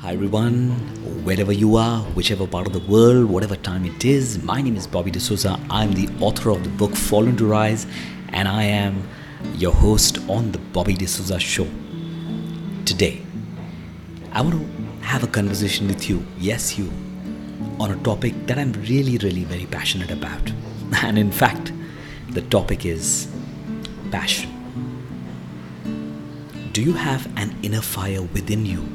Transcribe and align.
Hi 0.00 0.12
everyone, 0.12 0.70
wherever 1.24 1.50
you 1.52 1.74
are, 1.74 2.02
whichever 2.14 2.46
part 2.46 2.68
of 2.68 2.72
the 2.72 2.78
world, 2.78 3.28
whatever 3.28 3.56
time 3.56 3.84
it 3.84 4.04
is, 4.04 4.40
my 4.44 4.62
name 4.62 4.76
is 4.76 4.86
Bobby 4.86 5.10
D'Souza. 5.10 5.58
I'm 5.68 5.92
the 5.92 6.08
author 6.20 6.50
of 6.50 6.62
the 6.62 6.68
book 6.68 6.94
Fallen 6.94 7.36
to 7.38 7.44
Rise, 7.44 7.84
and 8.28 8.46
I 8.46 8.62
am 8.62 9.08
your 9.56 9.72
host 9.72 10.18
on 10.28 10.52
the 10.52 10.58
Bobby 10.58 10.94
D'Souza 10.94 11.40
Show. 11.40 11.66
Today, 12.84 13.22
I 14.30 14.40
want 14.40 14.54
to 14.54 15.04
have 15.04 15.24
a 15.24 15.26
conversation 15.26 15.88
with 15.88 16.08
you, 16.08 16.24
yes, 16.38 16.78
you, 16.78 16.92
on 17.80 17.90
a 17.90 17.96
topic 18.04 18.46
that 18.46 18.56
I'm 18.56 18.74
really, 18.74 19.18
really 19.18 19.42
very 19.42 19.66
passionate 19.66 20.12
about. 20.12 20.52
And 21.02 21.18
in 21.18 21.32
fact, 21.32 21.72
the 22.30 22.42
topic 22.42 22.86
is 22.86 23.26
passion. 24.12 24.48
Do 26.72 26.84
you 26.84 26.92
have 26.92 27.26
an 27.36 27.56
inner 27.64 27.82
fire 27.82 28.22
within 28.22 28.64
you 28.64 28.86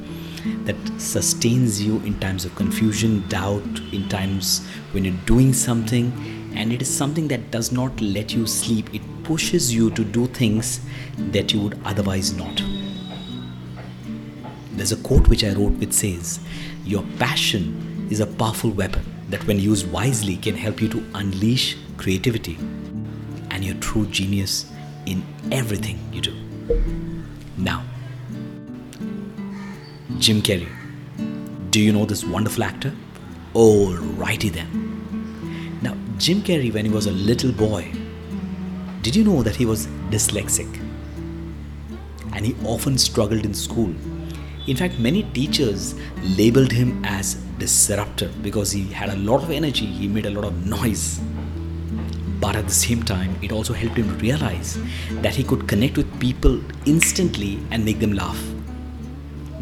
that 0.66 0.76
sustains 0.98 1.82
you 1.82 1.98
in 2.02 2.20
times 2.20 2.46
of 2.46 2.56
confusion, 2.56 3.28
doubt, 3.28 3.64
in 3.92 4.08
times 4.10 4.66
when 4.92 5.06
you're 5.06 5.26
doing 5.26 5.54
something, 5.54 6.12
and 6.56 6.72
it 6.72 6.82
is 6.82 6.96
something 6.96 7.28
that 7.30 7.52
does 7.52 7.72
not 7.72 8.00
let 8.02 8.34
you 8.34 8.46
sleep? 8.46 8.94
It 8.94 9.02
pushes 9.24 9.74
you 9.74 9.90
to 9.92 10.04
do 10.04 10.28
things 10.28 10.82
that 11.18 11.54
you 11.54 11.62
would 11.62 11.80
otherwise 11.86 12.34
not. 12.34 12.62
There's 14.74 14.92
a 14.92 14.98
quote 14.98 15.28
which 15.28 15.44
I 15.44 15.54
wrote 15.54 15.74
which 15.74 15.94
says, 15.94 16.40
Your 16.84 17.04
passion 17.20 18.08
is 18.10 18.20
a 18.20 18.28
powerful 18.28 18.72
weapon 18.72 19.06
that, 19.30 19.46
when 19.48 19.60
used 19.60 19.90
wisely, 19.92 20.36
can 20.38 20.56
help 20.56 20.82
you 20.82 20.90
to 20.90 21.06
unleash 21.16 21.78
creativity 21.98 22.58
and 23.52 23.64
your 23.64 23.76
true 23.76 24.06
genius 24.08 24.72
in 25.06 25.24
everything 25.52 26.00
you 26.12 26.22
do. 26.22 26.36
Now, 27.58 27.84
Jim 30.20 30.42
Carrey. 30.42 30.70
Do 31.72 31.82
you 31.82 31.92
know 31.92 32.06
this 32.06 32.24
wonderful 32.24 32.64
actor? 32.64 32.94
Alrighty 33.54 34.52
then. 34.52 35.80
Now, 35.82 35.98
Jim 36.18 36.42
Carrey, 36.42 36.74
when 36.74 36.86
he 36.86 36.92
was 36.92 37.08
a 37.08 37.12
little 37.12 37.52
boy, 37.52 37.92
did 39.02 39.16
you 39.16 39.24
know 39.24 39.44
that 39.44 39.56
he 39.56 39.66
was 39.66 39.88
dyslexic? 40.12 40.80
And 42.34 42.46
he 42.46 42.56
often 42.64 42.98
struggled 42.98 43.44
in 43.44 43.54
school. 43.54 43.94
In 44.68 44.78
fact, 44.78 45.00
many 45.00 45.24
teachers 45.34 45.96
labeled 46.38 46.72
him 46.72 47.04
as 47.04 47.36
disruptor 47.58 48.30
because 48.42 48.72
he 48.72 48.86
had 48.88 49.10
a 49.10 49.16
lot 49.18 49.44
of 49.44 49.52
energy, 49.52 49.86
he 49.86 50.08
made 50.08 50.26
a 50.26 50.30
lot 50.30 50.46
of 50.46 50.66
noise. 50.66 51.20
But 52.40 52.56
at 52.56 52.68
the 52.68 52.74
same 52.74 53.04
time, 53.04 53.36
it 53.42 53.52
also 53.52 53.74
helped 53.74 53.98
him 53.98 54.18
realize 54.20 54.78
that 55.22 55.36
he 55.36 55.44
could 55.44 55.68
connect 55.68 55.98
with 55.98 56.20
people 56.20 56.62
instantly 56.86 57.60
and 57.72 57.84
make 57.84 58.00
them 58.00 58.14
laugh. 58.14 58.42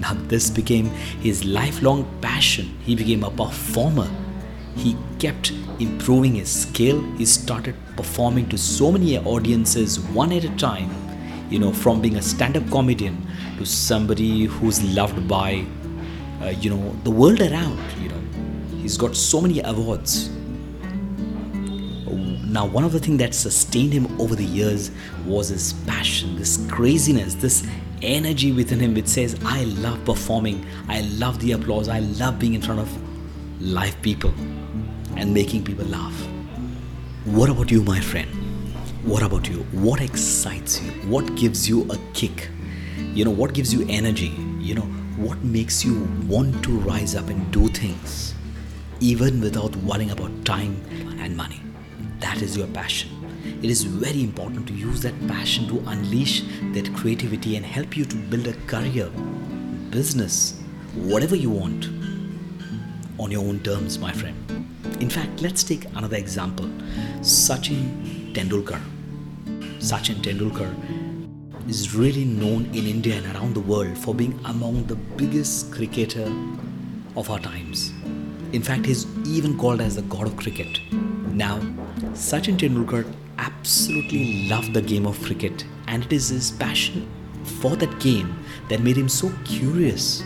Now, 0.01 0.15
this 0.15 0.49
became 0.49 0.85
his 1.21 1.45
lifelong 1.45 2.05
passion. 2.21 2.75
He 2.83 2.95
became 2.95 3.23
a 3.23 3.29
performer. 3.29 4.09
He 4.75 4.97
kept 5.19 5.51
improving 5.79 6.35
his 6.35 6.49
skill. 6.49 7.01
He 7.17 7.25
started 7.25 7.75
performing 7.95 8.49
to 8.49 8.57
so 8.57 8.91
many 8.91 9.19
audiences 9.19 9.99
one 9.99 10.31
at 10.31 10.43
a 10.43 10.49
time. 10.57 10.89
You 11.51 11.59
know, 11.59 11.71
from 11.71 12.01
being 12.01 12.15
a 12.15 12.21
stand 12.21 12.57
up 12.57 12.67
comedian 12.71 13.27
to 13.59 13.65
somebody 13.65 14.45
who's 14.45 14.81
loved 14.95 15.27
by, 15.27 15.65
uh, 16.41 16.47
you 16.47 16.71
know, 16.71 16.95
the 17.03 17.11
world 17.11 17.39
around. 17.39 17.79
You 18.01 18.09
know, 18.09 18.21
he's 18.81 18.97
got 18.97 19.15
so 19.15 19.39
many 19.39 19.61
awards. 19.61 20.31
Now, 22.51 22.65
one 22.65 22.83
of 22.83 22.91
the 22.91 22.99
things 22.99 23.19
that 23.19 23.33
sustained 23.33 23.93
him 23.93 24.19
over 24.19 24.35
the 24.35 24.43
years 24.43 24.91
was 25.25 25.49
his 25.49 25.71
passion, 25.85 26.35
this 26.35 26.57
craziness, 26.69 27.35
this 27.35 27.65
energy 28.01 28.51
within 28.51 28.79
him 28.79 28.93
which 28.93 29.07
says, 29.07 29.39
I 29.45 29.63
love 29.65 30.03
performing, 30.05 30.65
I 30.87 31.01
love 31.01 31.39
the 31.39 31.53
applause, 31.53 31.87
I 31.87 31.99
love 31.99 32.39
being 32.39 32.53
in 32.53 32.61
front 32.61 32.79
of 32.79 33.61
live 33.61 33.99
people 34.01 34.33
and 35.15 35.33
making 35.33 35.63
people 35.63 35.85
laugh. 35.85 36.27
What 37.25 37.49
about 37.49 37.69
you, 37.71 37.83
my 37.83 37.99
friend? 37.99 38.29
What 39.03 39.23
about 39.23 39.47
you? 39.49 39.59
What 39.71 40.01
excites 40.01 40.81
you? 40.81 40.91
What 41.09 41.35
gives 41.35 41.67
you 41.67 41.83
a 41.91 41.97
kick? 42.13 42.49
You 43.13 43.25
know, 43.25 43.31
what 43.31 43.53
gives 43.53 43.73
you 43.73 43.85
energy? 43.89 44.33
You 44.59 44.75
know, 44.75 44.87
what 45.17 45.43
makes 45.43 45.83
you 45.83 46.03
want 46.27 46.63
to 46.63 46.71
rise 46.79 47.15
up 47.15 47.29
and 47.29 47.51
do 47.51 47.67
things 47.67 48.33
even 48.99 49.41
without 49.41 49.75
worrying 49.77 50.11
about 50.11 50.45
time 50.45 50.81
and 51.19 51.35
money? 51.35 51.61
That 52.19 52.41
is 52.41 52.55
your 52.55 52.67
passion 52.67 53.20
it 53.61 53.69
is 53.69 53.83
very 53.83 54.23
important 54.23 54.67
to 54.67 54.73
use 54.73 55.01
that 55.01 55.15
passion 55.27 55.67
to 55.67 55.79
unleash 55.89 56.43
that 56.73 56.93
creativity 56.95 57.55
and 57.55 57.65
help 57.65 57.95
you 57.95 58.05
to 58.05 58.15
build 58.15 58.47
a 58.47 58.53
career, 58.67 59.09
business, 59.89 60.59
whatever 60.95 61.35
you 61.35 61.49
want 61.49 61.89
on 63.19 63.31
your 63.31 63.45
own 63.45 63.59
terms, 63.59 63.99
my 63.99 64.11
friend. 64.11 64.35
In 64.99 65.09
fact, 65.09 65.41
let's 65.41 65.63
take 65.63 65.85
another 65.95 66.17
example 66.17 66.65
Sachin 67.21 68.33
Tendulkar. 68.33 68.81
Sachin 69.79 70.21
Tendulkar 70.21 70.71
is 71.69 71.95
really 71.95 72.25
known 72.25 72.65
in 72.65 72.87
India 72.87 73.15
and 73.15 73.35
around 73.35 73.53
the 73.53 73.61
world 73.61 73.97
for 73.97 74.13
being 74.13 74.39
among 74.45 74.85
the 74.85 74.95
biggest 74.95 75.71
cricketer 75.71 76.31
of 77.15 77.29
our 77.29 77.39
times. 77.39 77.93
In 78.53 78.61
fact, 78.61 78.85
he's 78.85 79.05
even 79.25 79.57
called 79.57 79.81
as 79.81 79.95
the 79.95 80.01
god 80.03 80.27
of 80.27 80.35
cricket. 80.35 80.79
Now, 80.91 81.59
Sachin 82.13 82.57
Tendulkar 82.57 83.05
absolutely 83.41 84.47
loved 84.47 84.73
the 84.73 84.81
game 84.81 85.05
of 85.05 85.21
cricket, 85.21 85.65
and 85.87 86.05
it 86.05 86.13
is 86.13 86.29
his 86.29 86.51
passion 86.51 87.09
for 87.43 87.75
that 87.75 87.99
game 87.99 88.43
that 88.69 88.81
made 88.81 88.95
him 88.95 89.09
so 89.09 89.31
curious 89.43 90.23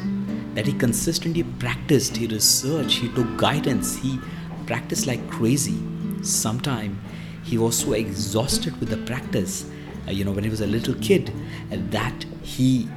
that 0.54 0.66
he 0.66 0.74
consistently 0.74 1.44
practiced, 1.44 2.16
he 2.18 2.28
researched, 2.28 3.00
he 3.00 3.10
took 3.10 3.38
guidance, 3.38 3.96
he 3.96 4.20
practiced 4.66 5.08
like 5.08 5.30
crazy. 5.30 5.78
Sometime 6.22 7.00
he 7.44 7.58
was 7.58 7.78
so 7.78 7.94
exhausted 7.94 8.78
with 8.80 8.90
the 8.90 8.98
practice, 8.98 9.66
uh, 10.08 10.12
you 10.12 10.24
know, 10.24 10.32
when 10.32 10.44
he 10.44 10.50
was 10.50 10.62
a 10.62 10.68
little 10.68 10.96
kid, 10.96 11.32
uh, 11.72 11.78
that 11.90 12.26
he 12.42 12.88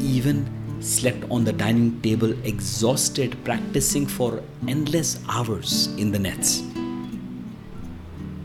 even 0.00 0.48
slept 0.80 1.24
on 1.30 1.44
the 1.44 1.52
dining 1.52 2.00
table 2.00 2.32
exhausted 2.44 3.36
practicing 3.44 4.06
for 4.06 4.42
endless 4.66 5.20
hours 5.28 5.86
in 5.98 6.10
the 6.10 6.18
nets. 6.18 6.60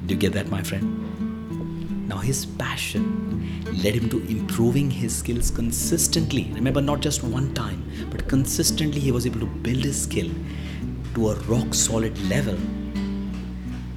Do 0.06 0.14
you 0.14 0.20
get 0.20 0.34
that, 0.34 0.50
my 0.50 0.62
friend? 0.62 1.07
His 2.28 2.46
passion 2.46 3.64
led 3.82 3.96
him 3.96 4.10
to 4.10 4.18
improving 4.28 4.92
his 4.92 5.16
skills 5.16 5.50
consistently. 5.50 6.52
Remember, 6.54 6.82
not 6.82 7.00
just 7.00 7.24
one 7.24 7.54
time, 7.54 7.90
but 8.12 8.28
consistently, 8.28 9.00
he 9.00 9.14
was 9.14 9.26
able 9.26 9.40
to 9.40 9.46
build 9.46 9.86
his 9.86 10.02
skill 10.02 10.30
to 11.16 11.30
a 11.30 11.36
rock 11.52 11.74
solid 11.74 12.20
level. 12.30 12.58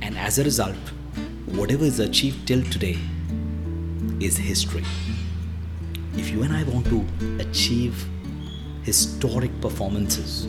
And 0.01 0.17
as 0.17 0.39
a 0.39 0.45
result, 0.45 0.77
whatever 1.47 1.85
is 1.85 1.99
achieved 1.99 2.47
till 2.47 2.63
today 2.63 2.97
is 4.21 4.37
history. 4.37 4.85
If 6.15 6.31
you 6.31 6.45
and 6.45 6.53
I 6.53 6.63
want 6.63 6.87
to 6.87 7.05
achieve 7.41 8.07
historic 8.85 9.61
performances, 9.61 10.47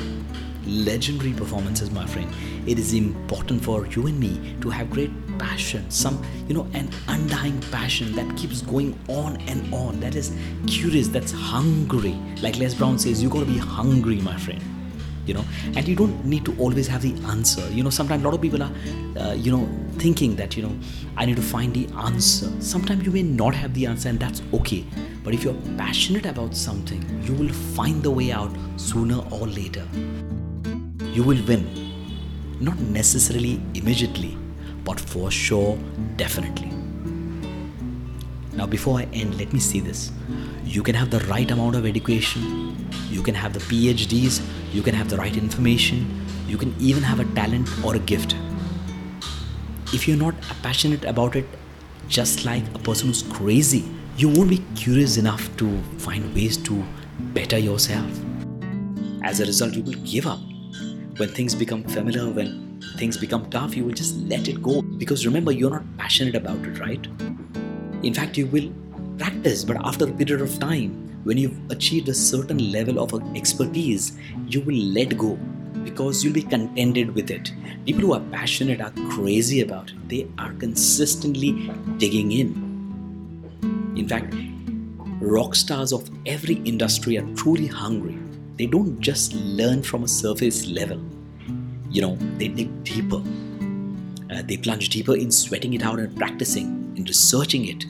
legendary 0.66 1.33
performances, 1.33 1.91
my 1.91 2.05
friend, 2.05 2.33
it 2.67 2.77
is 2.77 2.94
important 2.94 3.63
for 3.63 3.85
you 3.88 4.07
and 4.07 4.19
me 4.19 4.55
to 4.61 4.69
have 4.69 4.89
great 4.89 5.11
passion, 5.38 5.89
some, 5.89 6.23
you 6.47 6.53
know, 6.53 6.67
an 6.73 6.89
undying 7.07 7.59
passion 7.72 8.16
that 8.16 8.38
keeps 8.38 8.61
going 8.61 8.97
on 9.07 9.38
and 9.47 9.73
on, 9.73 9.99
that 9.99 10.16
is 10.16 10.35
curious, 10.67 11.07
that's 11.07 11.31
hungry. 11.31 12.16
Like 12.41 12.57
Les 12.57 12.75
Brown 12.75 12.99
says, 12.99 13.22
you 13.23 13.29
gotta 13.29 13.45
be 13.45 13.57
hungry, 13.57 14.17
my 14.17 14.38
friend. 14.38 14.61
You 15.27 15.35
know, 15.35 15.45
and 15.75 15.88
you 15.88 15.95
don't 15.95 16.25
need 16.25 16.45
to 16.45 16.57
always 16.57 16.88
have 16.88 17.03
the 17.03 17.13
answer. 17.28 17.61
You 17.69 17.83
know, 17.83 17.91
sometimes 17.91 18.23
a 18.23 18.25
lot 18.25 18.33
of 18.33 18.41
people 18.41 18.63
are, 18.63 18.72
uh, 19.17 19.33
you 19.33 19.51
know, 19.51 19.69
thinking 19.99 20.35
that, 20.38 20.57
you 20.57 20.63
know, 20.63 20.75
I 21.16 21.25
need 21.25 21.35
to 21.35 21.43
find 21.43 21.73
the 21.73 21.88
answer. 21.95 22.51
Sometimes 22.59 23.05
you 23.05 23.11
may 23.11 23.22
not 23.22 23.53
have 23.53 23.73
the 23.75 23.85
answer, 23.85 24.09
and 24.09 24.19
that's 24.19 24.41
okay. 24.51 24.83
But 25.23 25.35
if 25.35 25.43
you're 25.43 25.53
passionate 25.78 26.25
about 26.25 26.55
something, 26.55 27.07
you 27.23 27.35
will 27.35 27.53
find 27.53 28.01
the 28.01 28.09
way 28.09 28.31
out 28.31 28.51
sooner 28.78 29.19
or 29.29 29.45
later. 29.47 29.88
You 31.13 31.23
will 31.23 31.43
win. 31.46 31.67
Not 32.61 32.79
necessarily 32.79 33.61
immediately, 33.73 34.37
but 34.85 34.99
for 34.99 35.29
sure, 35.29 35.78
definitely. 36.16 36.72
Now, 38.53 38.66
before 38.66 38.99
I 38.99 39.03
end, 39.11 39.37
let 39.37 39.52
me 39.52 39.59
say 39.59 39.81
this. 39.81 40.11
You 40.63 40.84
can 40.84 40.96
have 40.96 41.09
the 41.09 41.19
right 41.22 41.49
amount 41.52 41.75
of 41.75 41.85
education, 41.85 42.78
you 43.09 43.22
can 43.22 43.35
have 43.35 43.52
the 43.52 43.59
PhDs, 43.59 44.41
you 44.72 44.81
can 44.81 44.93
have 44.93 45.09
the 45.09 45.17
right 45.17 45.35
information, 45.35 46.23
you 46.47 46.58
can 46.58 46.73
even 46.79 47.03
have 47.03 47.19
a 47.19 47.25
talent 47.35 47.69
or 47.84 47.96
a 47.96 47.99
gift. 47.99 48.35
If 49.93 50.08
you're 50.08 50.17
not 50.17 50.35
passionate 50.63 51.03
about 51.03 51.35
it, 51.35 51.46
just 52.08 52.46
like 52.46 52.63
a 52.73 52.79
person 52.79 53.08
who's 53.08 53.23
crazy, 53.23 53.84
you 54.16 54.29
won't 54.29 54.49
be 54.49 54.63
curious 54.75 55.17
enough 55.17 55.49
to 55.58 55.81
find 55.97 56.34
ways 56.34 56.55
to 56.58 56.84
better 57.34 57.58
yourself. 57.58 58.09
As 59.23 59.41
a 59.41 59.46
result, 59.46 59.73
you 59.73 59.84
will 59.84 59.99
give 60.05 60.25
up. 60.25 60.40
When 61.17 61.29
things 61.29 61.53
become 61.53 61.84
familiar, 61.84 62.29
when 62.29 62.81
things 62.97 63.17
become 63.17 63.49
tough, 63.49 63.75
you 63.75 63.85
will 63.85 63.93
just 63.93 64.17
let 64.17 64.47
it 64.47 64.61
go 64.63 64.81
because 64.81 65.25
remember, 65.25 65.52
you're 65.52 65.69
not 65.69 65.84
passionate 65.97 66.35
about 66.35 66.59
it, 66.59 66.79
right? 66.79 67.05
In 68.03 68.13
fact, 68.13 68.37
you 68.37 68.47
will 68.47 68.72
practice, 69.17 69.63
but 69.63 69.78
after 69.85 70.05
a 70.05 70.11
period 70.11 70.41
of 70.41 70.58
time, 70.59 70.91
when 71.23 71.37
you've 71.37 71.59
achieved 71.69 72.09
a 72.09 72.13
certain 72.13 72.72
level 72.72 72.99
of 72.99 73.13
expertise, 73.35 74.17
you 74.47 74.61
will 74.61 74.75
let 74.75 75.17
go 75.17 75.35
because 75.84 76.23
you'll 76.23 76.34
be 76.34 76.41
contented 76.41 77.13
with 77.13 77.29
it. 77.29 77.52
People 77.85 78.02
who 78.02 78.13
are 78.13 78.23
passionate 78.31 78.81
are 78.81 78.93
crazy 79.09 79.61
about 79.61 79.91
it, 79.91 80.09
they 80.09 80.28
are 80.37 80.53
consistently 80.53 81.72
digging 81.97 82.31
in. 82.31 82.72
In 83.96 84.08
fact, 84.08 84.34
rock 85.19 85.55
stars 85.55 85.91
of 85.91 86.09
every 86.25 86.55
industry 86.63 87.17
are 87.17 87.35
truly 87.35 87.67
hungry. 87.67 88.17
They 88.61 88.67
don't 88.67 88.99
just 88.99 89.34
learn 89.34 89.81
from 89.81 90.03
a 90.03 90.08
surface 90.08 90.67
level, 90.67 91.03
you 91.90 91.99
know, 91.99 92.16
they 92.37 92.47
dig 92.47 92.84
deeper. 92.84 93.23
Uh, 94.29 94.43
they 94.46 94.55
plunge 94.55 94.90
deeper 94.90 95.16
in 95.16 95.31
sweating 95.31 95.73
it 95.73 95.81
out 95.81 95.97
and 95.97 96.16
practicing, 96.16 96.93
in 96.96 97.03
researching 97.05 97.66
it. 97.66 97.85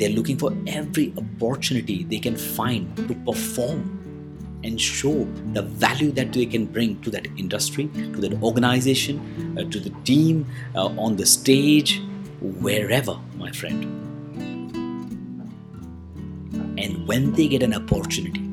They're 0.00 0.10
looking 0.10 0.36
for 0.36 0.52
every 0.66 1.14
opportunity 1.16 2.02
they 2.02 2.18
can 2.18 2.36
find 2.36 2.96
to 2.96 3.14
perform 3.24 4.58
and 4.64 4.80
show 4.80 5.28
the 5.52 5.62
value 5.62 6.10
that 6.10 6.32
they 6.32 6.44
can 6.44 6.66
bring 6.66 7.00
to 7.02 7.10
that 7.10 7.28
industry, 7.38 7.86
to 7.94 8.20
that 8.20 8.42
organization, 8.42 9.56
uh, 9.56 9.70
to 9.70 9.78
the 9.78 9.90
team, 10.02 10.44
uh, 10.74 10.86
on 10.98 11.14
the 11.14 11.24
stage, 11.24 12.02
wherever, 12.40 13.16
my 13.36 13.52
friend. 13.52 13.84
And 16.76 17.06
when 17.06 17.32
they 17.34 17.46
get 17.46 17.62
an 17.62 17.74
opportunity, 17.74 18.49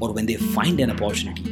or 0.00 0.12
when 0.12 0.26
they 0.26 0.36
find 0.36 0.80
an 0.80 0.90
opportunity, 0.90 1.44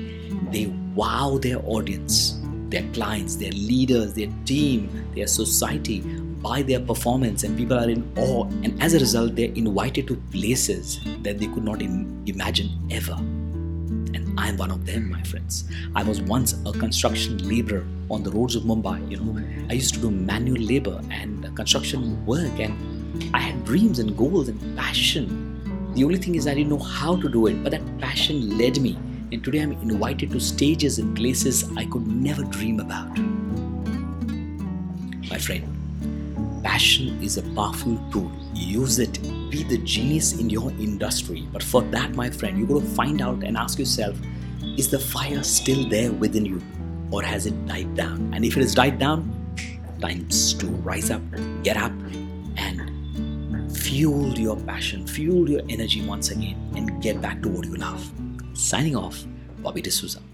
they 0.50 0.66
wow 0.94 1.38
their 1.40 1.58
audience, 1.64 2.40
their 2.70 2.82
clients, 2.92 3.36
their 3.36 3.52
leaders, 3.52 4.14
their 4.14 4.30
team, 4.44 4.90
their 5.14 5.26
society 5.26 6.00
by 6.42 6.62
their 6.62 6.80
performance, 6.80 7.42
and 7.42 7.56
people 7.56 7.78
are 7.78 7.88
in 7.90 8.10
awe. 8.16 8.44
And 8.62 8.80
as 8.82 8.94
a 8.94 8.98
result, 8.98 9.34
they're 9.34 9.52
invited 9.52 10.06
to 10.08 10.16
places 10.30 11.00
that 11.22 11.38
they 11.38 11.46
could 11.46 11.64
not 11.64 11.82
Im- 11.82 12.22
imagine 12.26 12.70
ever. 12.90 13.14
And 13.14 14.32
I'm 14.38 14.56
one 14.56 14.70
of 14.70 14.86
them, 14.86 15.10
my 15.10 15.22
friends. 15.22 15.64
I 15.94 16.02
was 16.02 16.20
once 16.22 16.54
a 16.64 16.72
construction 16.72 17.38
laborer 17.48 17.84
on 18.10 18.22
the 18.22 18.30
roads 18.30 18.54
of 18.54 18.62
Mumbai. 18.62 19.10
You 19.10 19.20
know, 19.20 19.44
I 19.68 19.74
used 19.74 19.94
to 19.94 20.00
do 20.00 20.10
manual 20.10 20.60
labor 20.60 21.00
and 21.10 21.44
construction 21.56 22.24
work, 22.24 22.58
and 22.58 23.34
I 23.34 23.40
had 23.40 23.64
dreams 23.64 23.98
and 23.98 24.16
goals 24.16 24.48
and 24.48 24.76
passion 24.76 25.47
the 25.98 26.04
only 26.04 26.18
thing 26.18 26.36
is, 26.36 26.46
I 26.46 26.54
didn't 26.54 26.68
know 26.68 26.78
how 26.78 27.16
to 27.16 27.28
do 27.28 27.48
it, 27.48 27.60
but 27.64 27.72
that 27.72 27.82
passion 27.98 28.56
led 28.56 28.80
me. 28.80 28.96
And 29.32 29.42
today 29.42 29.58
I'm 29.58 29.72
invited 29.72 30.30
to 30.30 30.38
stages 30.38 31.00
and 31.00 31.16
places 31.16 31.68
I 31.76 31.86
could 31.86 32.06
never 32.06 32.44
dream 32.44 32.78
about. 32.78 33.18
My 35.28 35.38
friend, 35.38 36.62
passion 36.62 37.20
is 37.20 37.36
a 37.36 37.42
powerful 37.42 37.98
tool. 38.12 38.30
Use 38.54 39.00
it. 39.00 39.20
Be 39.50 39.64
the 39.64 39.78
genius 39.78 40.38
in 40.38 40.48
your 40.48 40.70
industry. 40.70 41.48
But 41.52 41.64
for 41.64 41.82
that, 41.82 42.14
my 42.14 42.30
friend, 42.30 42.56
you've 42.56 42.68
got 42.68 42.82
to 42.82 42.86
find 42.86 43.20
out 43.20 43.42
and 43.42 43.56
ask 43.56 43.80
yourself 43.80 44.16
is 44.76 44.88
the 44.88 45.00
fire 45.00 45.42
still 45.42 45.88
there 45.88 46.12
within 46.12 46.46
you? 46.46 46.62
Or 47.10 47.24
has 47.24 47.46
it 47.46 47.66
died 47.66 47.96
down? 47.96 48.32
And 48.32 48.44
if 48.44 48.56
it 48.56 48.60
has 48.60 48.72
died 48.72 49.00
down, 49.00 49.34
time's 50.00 50.54
to 50.54 50.68
rise 50.68 51.10
up, 51.10 51.22
get 51.64 51.76
up, 51.76 51.90
fuel 53.98 54.38
your 54.38 54.56
passion, 54.58 55.04
fuel 55.08 55.50
your 55.50 55.62
energy 55.68 56.00
once 56.06 56.30
again, 56.30 56.54
and 56.76 57.02
get 57.02 57.20
back 57.20 57.42
to 57.42 57.48
what 57.48 57.66
you 57.66 57.74
love. 57.74 58.08
Signing 58.54 58.94
off, 58.94 59.26
Bobby 59.58 59.82
D'Souza. 59.82 60.27